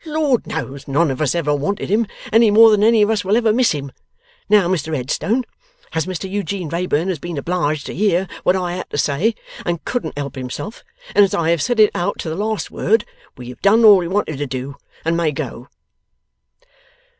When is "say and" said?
8.97-9.85